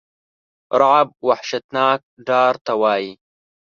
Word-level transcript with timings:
رعب 0.79 1.09
وحشتناک 1.27 1.99
ډار 2.27 2.53
ته 2.65 2.73
وایی. 2.81 3.11